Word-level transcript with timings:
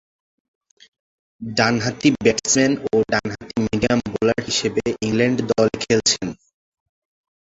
ডানহাতি 1.41 2.09
ব্যাটসম্যান 2.17 2.73
ও 2.87 2.95
ডানহাতি 3.11 3.55
মিডিয়াম 3.65 3.99
বোলার 4.11 4.39
হিসেবে 4.47 4.83
ইংল্যান্ড 5.05 5.37
দলে 5.49 5.75
খেলছেন। 5.83 6.27